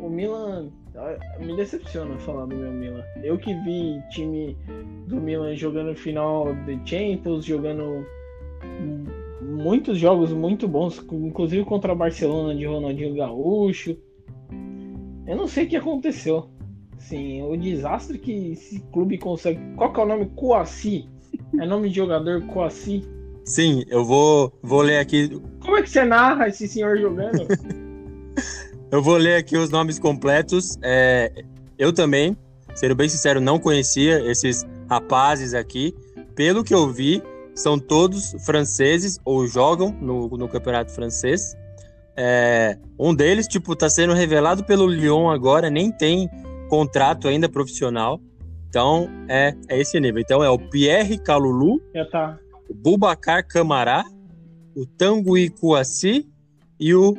[0.00, 0.70] O Milan
[1.40, 3.02] me decepciona falar do meu Milan.
[3.22, 4.56] Eu que vi time
[5.06, 8.06] do Milan jogando final de Champions, jogando
[9.54, 13.96] muitos jogos muito bons, inclusive contra a Barcelona de Ronaldinho Gaúcho.
[15.26, 16.50] Eu não sei o que aconteceu.
[16.98, 19.60] Sim, o desastre que esse clube consegue.
[19.76, 20.26] Qual que é o nome?
[20.34, 21.08] Coaci
[21.60, 23.04] é nome de jogador Coaci?
[23.44, 25.40] Sim, eu vou, vou ler aqui.
[25.60, 27.46] Como é que você narra esse senhor jogando?
[28.90, 30.78] eu vou ler aqui os nomes completos.
[30.82, 31.30] É,
[31.78, 32.36] eu também,
[32.74, 35.94] sendo bem sincero, não conhecia esses rapazes aqui.
[36.34, 37.22] Pelo que eu vi,
[37.54, 41.56] são todos franceses ou jogam no, no campeonato francês.
[42.16, 46.28] É, um deles, tipo, tá sendo revelado pelo Lyon agora, nem tem
[46.68, 48.20] contrato ainda profissional.
[48.68, 50.20] Então, é, é esse nível.
[50.20, 52.38] Então, é o Pierre Calulu, é, tá.
[52.68, 54.04] o Bubacar Camará,
[54.74, 56.28] o Tanguy Kouassi
[56.78, 57.16] e o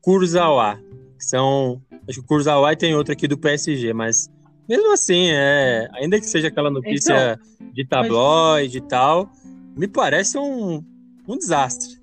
[0.00, 0.78] Kurzawa,
[1.18, 1.82] que são...
[2.08, 4.30] Acho que o Kurzawa tem outro aqui do PSG, mas
[4.68, 8.86] mesmo assim, é, ainda que seja aquela notícia então, de tabloide mas...
[8.86, 9.30] e tal,
[9.78, 10.84] me parece um,
[11.26, 11.98] um desastre.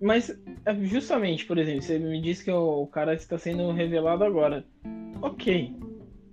[0.00, 0.30] Mas,
[0.64, 4.64] é, justamente, por exemplo, você me disse que o, o cara está sendo revelado agora.
[5.20, 5.74] Ok,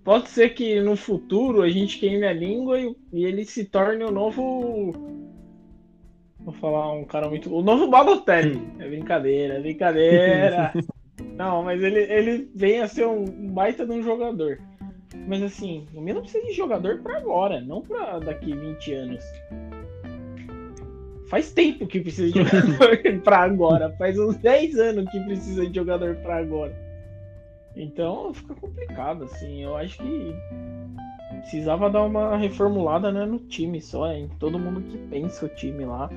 [0.03, 4.03] Pode ser que no futuro a gente queime a língua e, e ele se torne
[4.03, 4.93] o novo.
[6.39, 7.53] Vou falar um cara muito.
[7.53, 8.59] O novo Balotelli.
[8.79, 10.73] É brincadeira, é brincadeira.
[11.37, 14.59] Não, mas ele, ele vem a ser um baita de um jogador.
[15.27, 19.23] Mas assim, o Milan precisa de jogador para agora, não para daqui 20 anos.
[21.31, 23.89] Faz tempo que precisa de jogador para agora.
[23.97, 26.75] Faz uns 10 anos que precisa de jogador para agora.
[27.73, 29.63] Então fica complicado, assim.
[29.63, 30.35] Eu acho que
[31.39, 35.85] precisava dar uma reformulada né, no time só, em todo mundo que pensa o time
[35.85, 36.09] lá.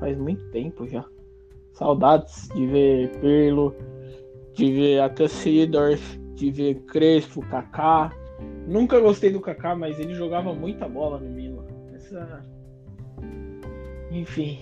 [0.00, 1.04] Faz muito tempo já.
[1.74, 3.76] Saudades de ver Perlo,
[4.54, 8.12] de ver até Seedorf, de ver Crespo, Kaká.
[8.66, 11.66] Nunca gostei do Kaká, mas ele jogava muita bola no Milan.
[11.94, 12.53] Essa...
[14.14, 14.60] Enfim.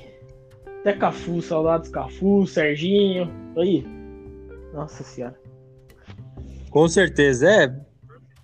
[0.81, 3.31] Até Cafu, saudades Cafu, Serginho.
[3.57, 3.87] Aí.
[4.73, 5.39] Nossa senhora.
[6.71, 7.77] Com certeza, é.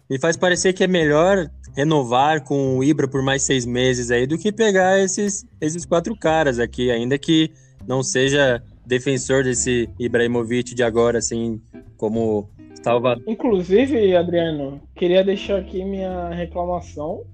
[0.09, 4.27] Me faz parecer que é melhor renovar com o Ibra por mais seis meses aí
[4.27, 7.51] do que pegar esses, esses quatro caras aqui, ainda que
[7.87, 11.61] não seja defensor desse Ibrahimovic de agora, assim,
[11.97, 13.21] como estava.
[13.27, 17.25] Inclusive, Adriano, queria deixar aqui minha reclamação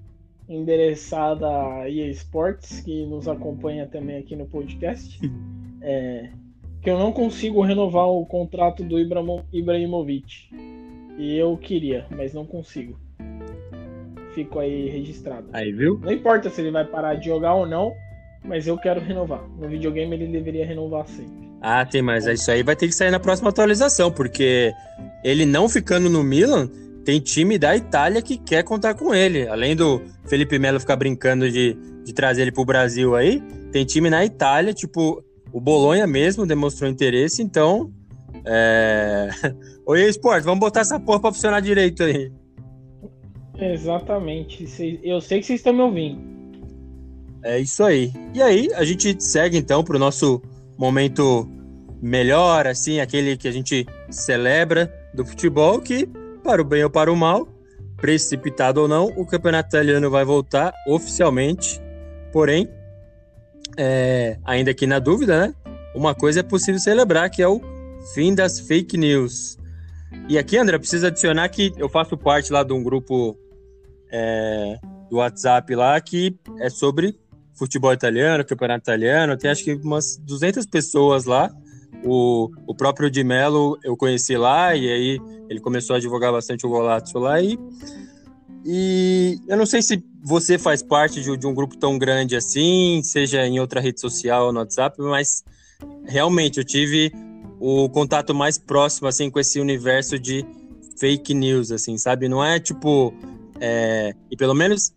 [0.48, 5.18] endereçada a EA Sports, que nos acompanha também aqui no podcast.
[5.80, 6.30] é,
[6.82, 8.98] que eu não consigo renovar o contrato do
[9.52, 10.50] Ibrahimovic.
[11.16, 12.98] E eu queria, mas não consigo.
[14.34, 15.46] Fico aí registrado.
[15.52, 15.98] Aí, viu?
[16.02, 17.94] Não importa se ele vai parar de jogar ou não,
[18.44, 19.42] mas eu quero renovar.
[19.58, 21.32] No videogame ele deveria renovar sempre.
[21.62, 24.70] Ah, tem, mas isso aí vai ter que sair na próxima atualização, porque
[25.22, 26.68] ele não ficando no Milan,
[27.04, 29.46] tem time da Itália que quer contar com ele.
[29.46, 33.40] Além do Felipe Melo ficar brincando de, de trazer ele pro Brasil aí,
[33.70, 37.92] tem time na Itália, tipo, o Bolonha mesmo demonstrou interesse, então
[38.44, 39.28] é...
[39.86, 42.32] Oi, Esporte, vamos botar essa porra pra funcionar direito aí.
[43.58, 44.64] Exatamente.
[45.02, 46.20] Eu sei que vocês estão me ouvindo.
[47.42, 48.10] É isso aí.
[48.32, 50.42] E aí, a gente segue então pro nosso
[50.78, 51.48] momento
[52.00, 56.08] melhor, assim, aquele que a gente celebra do futebol, que,
[56.44, 57.48] para o bem ou para o mal,
[57.96, 61.80] precipitado ou não, o campeonato italiano vai voltar oficialmente.
[62.32, 62.68] Porém,
[63.78, 65.54] é, ainda aqui na dúvida, né?
[65.94, 67.60] Uma coisa é possível celebrar, que é o
[68.12, 69.56] Fim das fake news.
[70.28, 73.38] E aqui, André, precisa adicionar que eu faço parte lá de um grupo
[74.12, 74.78] é,
[75.10, 77.18] do WhatsApp lá que é sobre
[77.54, 79.38] futebol italiano, campeonato italiano.
[79.38, 81.50] Tem acho que umas 200 pessoas lá.
[82.02, 86.66] O, o próprio Di Mello eu conheci lá e aí ele começou a divulgar bastante
[86.66, 87.58] o Golazzo lá e,
[88.64, 93.00] e eu não sei se você faz parte de, de um grupo tão grande assim,
[93.02, 95.44] seja em outra rede social ou no WhatsApp, mas
[96.04, 97.12] realmente eu tive
[97.60, 100.44] o contato mais próximo assim com esse universo de
[100.98, 102.28] fake news, assim, sabe?
[102.28, 103.12] Não é tipo.
[103.60, 104.14] É...
[104.30, 104.92] E pelo menos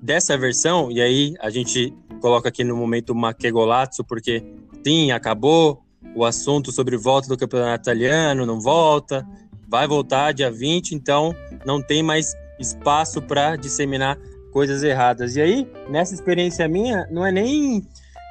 [0.00, 4.42] dessa versão, e aí a gente coloca aqui no momento Maquegolazzo, porque
[4.84, 5.82] sim, acabou
[6.14, 9.26] o assunto sobre volta do campeonato italiano, não volta,
[9.68, 11.34] vai voltar dia 20, então
[11.64, 14.18] não tem mais espaço para disseminar
[14.52, 15.36] coisas erradas.
[15.36, 17.86] E aí, nessa experiência minha, não é nem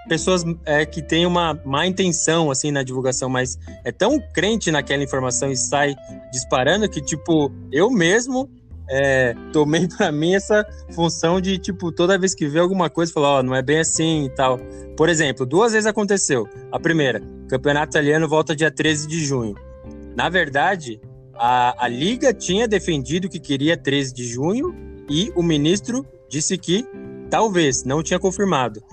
[0.07, 5.03] pessoas é, que têm uma má intenção assim na divulgação, mas é tão crente naquela
[5.03, 5.95] informação e sai
[6.31, 8.49] disparando que tipo eu mesmo
[8.91, 13.29] é, tomei para mim essa função de tipo toda vez que vê alguma coisa falar,
[13.29, 14.59] ó, oh, não é bem assim e tal.
[14.97, 16.47] Por exemplo, duas vezes aconteceu.
[16.71, 19.55] A primeira, campeonato italiano volta dia 13 de junho.
[20.13, 20.99] Na verdade,
[21.35, 24.75] a, a liga tinha defendido que queria 13 de junho
[25.09, 26.85] e o ministro disse que
[27.29, 28.83] talvez, não tinha confirmado.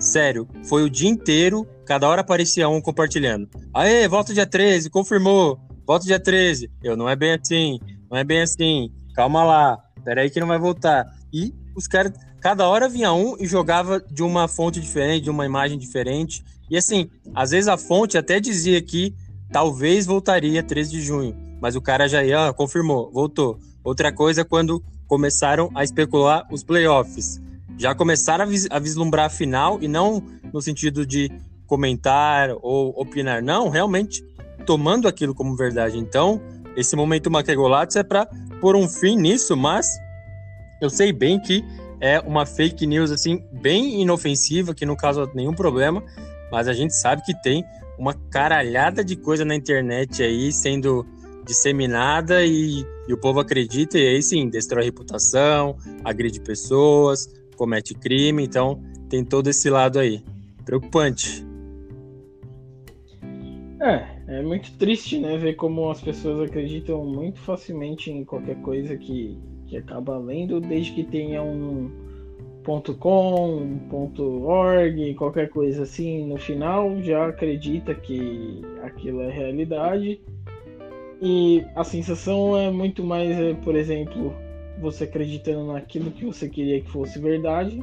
[0.00, 3.48] Sério, foi o dia inteiro, cada hora aparecia um compartilhando.
[3.72, 6.68] Aê, volta dia 13, confirmou, volta dia 13.
[6.82, 7.78] Eu, não é bem assim,
[8.10, 11.06] não é bem assim, calma lá, peraí que não vai voltar.
[11.32, 15.46] E os caras, cada hora vinha um e jogava de uma fonte diferente, de uma
[15.46, 16.44] imagem diferente.
[16.70, 19.14] E assim, às vezes a fonte até dizia que
[19.50, 23.58] talvez voltaria 13 de junho, mas o cara já ia, ah, confirmou, voltou.
[23.82, 27.40] Outra coisa é quando começaram a especular os playoffs
[27.76, 31.30] já começaram a, vis a vislumbrar a final e não no sentido de
[31.66, 34.24] comentar ou opinar, não, realmente
[34.66, 35.98] tomando aquilo como verdade.
[35.98, 36.40] Então,
[36.76, 38.26] esse momento Maquegolatos é para
[38.60, 39.88] pôr um fim nisso, mas
[40.80, 41.64] eu sei bem que
[42.00, 46.02] é uma fake news assim bem inofensiva, que não causa nenhum problema,
[46.50, 47.64] mas a gente sabe que tem
[47.98, 51.06] uma caralhada de coisa na internet aí sendo
[51.44, 57.94] disseminada e, e o povo acredita e aí sim, destrói a reputação, agride pessoas, comete
[57.94, 60.22] crime, então tem todo esse lado aí.
[60.64, 61.53] Preocupante.
[63.84, 68.96] É, é muito triste, né, ver como as pessoas acreditam muito facilmente em qualquer coisa
[68.96, 71.90] que, que acaba lendo, desde que tenha um
[72.98, 73.78] .com,
[74.46, 80.18] .org, qualquer coisa assim, no final já acredita que aquilo é realidade.
[81.20, 84.34] E a sensação é muito mais, é, por exemplo,
[84.80, 87.82] você acreditando naquilo que você queria que fosse verdade.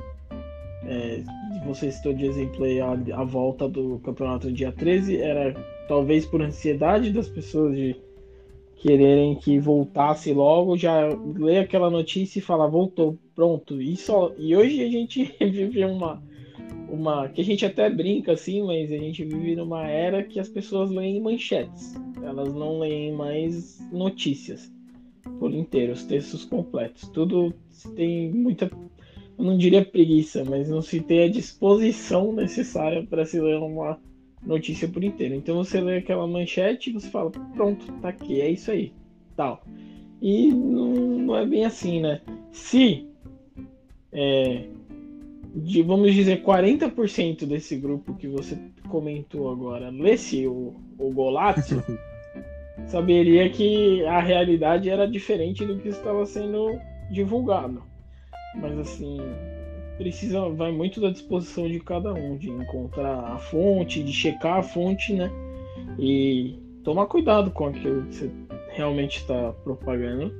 [0.87, 1.21] É,
[1.63, 5.53] você citou de exemplo aí a, a volta do campeonato dia 13, era
[5.91, 7.97] talvez por ansiedade das pessoas de
[8.77, 13.81] quererem que voltasse logo, já lê aquela notícia e fala, voltou, pronto.
[13.81, 16.23] E, só, e hoje a gente vive uma,
[16.89, 17.27] uma.
[17.27, 20.89] que a gente até brinca assim, mas a gente vive numa era que as pessoas
[20.89, 24.71] leem manchetes, elas não leem mais notícias
[25.39, 27.09] por inteiro, os textos completos.
[27.09, 27.53] Tudo
[27.97, 28.71] tem muita,
[29.37, 33.99] eu não diria preguiça, mas não se tem a disposição necessária para se ler uma
[34.43, 35.35] notícia por inteiro.
[35.35, 38.93] Então você lê aquela manchete e você fala, pronto, tá aqui, é isso aí,
[39.35, 39.63] tal.
[40.21, 42.21] E não, não é bem assim, né?
[42.51, 43.07] Se,
[44.11, 44.65] é,
[45.55, 51.83] de, vamos dizer, 40% desse grupo que você comentou agora lesse o, o Golazzo,
[52.87, 56.79] saberia que a realidade era diferente do que estava sendo
[57.09, 57.81] divulgado.
[58.55, 59.17] Mas assim,
[60.01, 64.63] precisa vai muito da disposição de cada um de encontrar a fonte, de checar a
[64.63, 65.31] fonte, né?
[65.99, 68.31] E tomar cuidado com aquilo que você
[68.69, 70.33] realmente está propagando.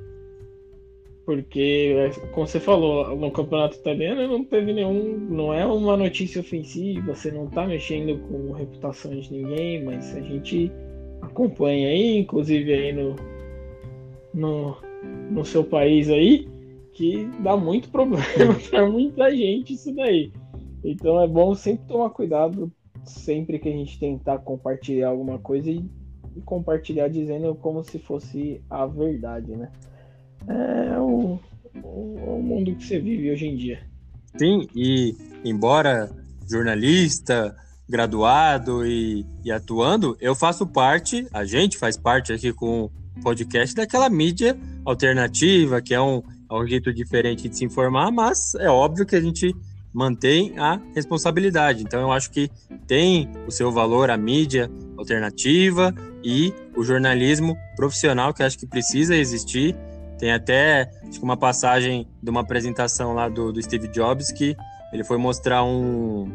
[1.24, 1.94] Porque,
[2.32, 5.16] como você falou, no campeonato italiano não teve nenhum.
[5.30, 10.20] Não é uma notícia ofensiva, você não está mexendo com reputação de ninguém, mas a
[10.20, 10.72] gente
[11.20, 13.14] acompanha aí, inclusive aí no,
[14.34, 14.76] no,
[15.30, 16.48] no seu país aí,
[16.94, 18.24] que dá muito problema
[18.70, 20.32] para muita gente isso daí.
[20.84, 22.72] Então é bom sempre tomar cuidado
[23.04, 25.84] sempre que a gente tentar compartilhar alguma coisa e,
[26.36, 29.70] e compartilhar dizendo como se fosse a verdade, né?
[30.48, 31.38] É o,
[31.82, 33.80] o, o mundo que você vive hoje em dia.
[34.36, 35.14] Sim, e
[35.44, 36.10] embora
[36.48, 37.56] jornalista,
[37.88, 42.90] graduado e, e, atuando, eu faço parte, a gente faz parte aqui com o
[43.22, 46.22] podcast daquela mídia alternativa, que é um,
[46.58, 49.54] é um jeito diferente de se informar, mas é óbvio que a gente
[49.92, 51.82] mantém a responsabilidade.
[51.82, 52.50] Então eu acho que
[52.86, 59.16] tem o seu valor a mídia alternativa e o jornalismo profissional que acho que precisa
[59.16, 59.76] existir.
[60.18, 60.90] Tem até
[61.20, 64.56] uma passagem de uma apresentação lá do, do Steve Jobs que
[64.92, 66.30] ele foi mostrar um,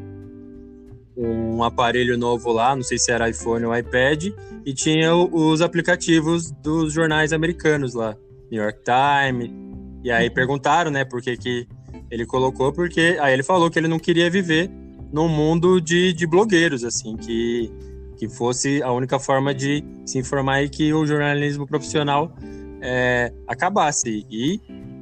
[1.15, 4.25] um aparelho novo lá, não sei se era iPhone ou iPad,
[4.65, 8.15] e tinha os aplicativos dos jornais americanos lá,
[8.51, 9.66] New York Times.
[10.07, 11.67] E aí perguntaram, né, por que, que
[12.09, 14.71] ele colocou, porque aí ele falou que ele não queria viver
[15.11, 17.69] num mundo de, de blogueiros, assim, que,
[18.15, 22.33] que fosse a única forma de se informar e que o jornalismo profissional
[22.81, 24.25] é, acabasse.
[24.31, 24.61] E,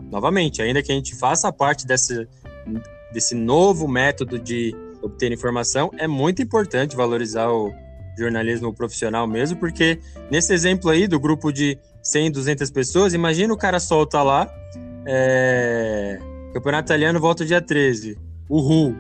[0.10, 2.28] novamente, ainda que a gente faça parte desse,
[3.14, 7.72] desse novo método de obter informação, é muito importante valorizar o
[8.18, 10.00] jornalismo profissional mesmo, porque
[10.32, 14.52] nesse exemplo aí do grupo de 100, 200 pessoas, imagina o cara solta lá,
[15.06, 16.20] é,
[16.54, 18.18] Campeonato Italiano volta dia 13,
[18.50, 18.96] uhul.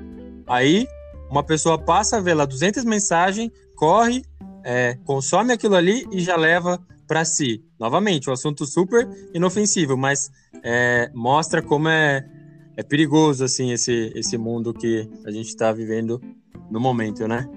[0.48, 0.88] Aí
[1.30, 4.24] uma pessoa passa, vê lá 200 mensagens, corre,
[4.64, 7.64] é, consome aquilo ali e já leva para si.
[7.80, 10.32] Novamente, um assunto super inofensivo, mas
[10.64, 12.28] é, mostra como é,
[12.76, 16.22] é perigoso assim esse, esse mundo que a gente está vivendo
[16.70, 17.48] no momento, né?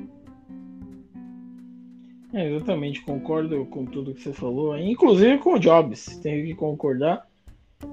[2.32, 7.27] É, exatamente, concordo com tudo que você falou, inclusive com o Jobs, tenho que concordar.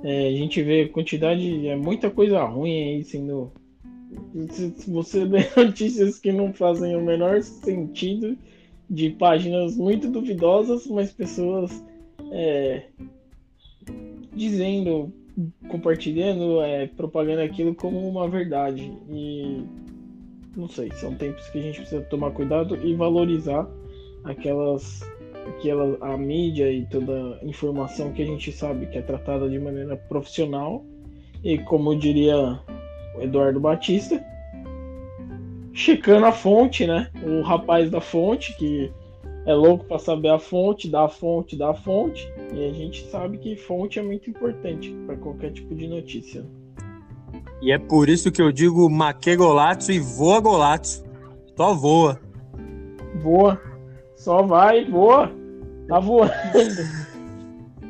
[0.04, 3.52] É, a gente vê quantidade, é muita coisa ruim aí sendo.
[4.50, 8.38] Se você lê notícias que não fazem o menor sentido,
[8.90, 11.84] de páginas muito duvidosas, mas pessoas
[12.32, 12.84] é,
[14.34, 15.12] dizendo,
[15.68, 18.92] compartilhando, é, propagando aquilo como uma verdade.
[19.10, 19.64] E
[20.56, 23.68] não sei, são tempos que a gente precisa tomar cuidado e valorizar
[24.24, 25.02] aquelas,
[25.48, 29.60] aquela, a mídia e toda a informação que a gente sabe que é tratada de
[29.60, 30.84] maneira profissional
[31.44, 32.60] e como diria
[33.16, 34.24] o Eduardo Batista,
[35.74, 37.10] checando a fonte, né?
[37.24, 38.92] O rapaz da fonte que
[39.46, 43.56] é louco para saber a fonte, da fonte, da fonte, e a gente sabe que
[43.56, 46.44] fonte é muito importante para qualquer tipo de notícia.
[47.62, 51.06] E é por isso que eu digo maque golazzo e voa golazzo.
[51.56, 52.20] Só voa.
[53.22, 53.75] Voa.
[54.16, 55.32] Só vai, voa.
[55.88, 56.32] Tá voando.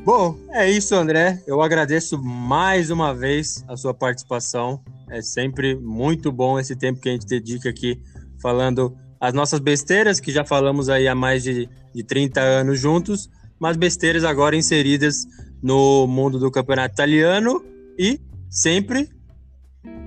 [0.04, 1.42] Bom, é isso, André.
[1.48, 4.84] Eu agradeço mais uma vez a sua participação.
[5.10, 8.00] É sempre muito bom esse tempo que a gente dedica aqui
[8.42, 13.30] falando as nossas besteiras, que já falamos aí há mais de, de 30 anos juntos,
[13.60, 15.26] mas besteiras agora inseridas
[15.62, 17.64] no mundo do campeonato italiano
[17.98, 18.20] e
[18.50, 19.10] sempre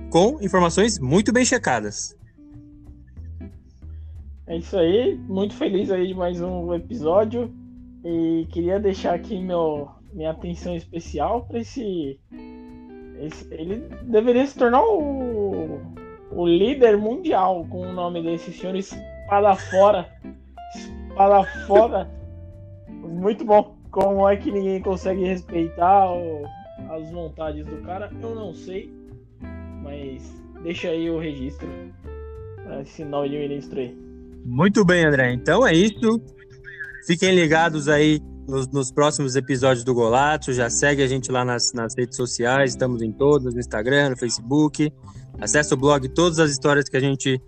[0.09, 2.15] com informações muito bem checadas.
[4.49, 7.53] É isso aí, muito feliz aí de mais um episódio
[8.03, 12.19] e queria deixar aqui meu, minha atenção especial para esse,
[13.19, 13.75] esse, Ele
[14.05, 15.79] deveria se tornar o,
[16.31, 20.09] o líder mundial com o nome desse senhor Espada Fora.
[20.75, 22.09] Espada Fora.
[22.87, 23.75] Muito bom.
[23.91, 26.43] Como é que ninguém consegue respeitar o,
[26.89, 28.11] as vontades do cara?
[28.19, 28.91] Eu não sei.
[29.83, 31.69] Mas deixa aí o registro.
[32.81, 34.08] Esse nome de ministro aí.
[34.45, 35.33] Muito bem, André.
[35.33, 36.21] Então é isso.
[37.05, 40.51] Fiquem ligados aí nos, nos próximos episódios do Golato.
[40.53, 42.71] Já segue a gente lá nas, nas redes sociais.
[42.71, 44.91] Estamos em todas, no Instagram, no Facebook.
[45.39, 46.07] Acesse o blog.
[46.09, 47.41] Todas as histórias que a gente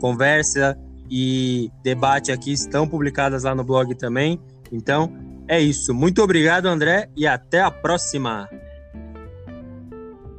[0.00, 0.78] conversa
[1.10, 4.40] e debate aqui estão publicadas lá no blog também.
[4.72, 5.12] Então
[5.48, 5.94] é isso.
[5.94, 8.48] Muito obrigado, André, e até a próxima.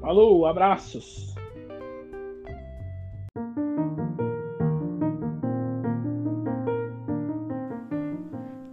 [0.01, 1.26] Falou, abraços.